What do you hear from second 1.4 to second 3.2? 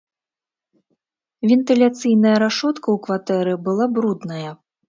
Вентыляцыйная рашотка ў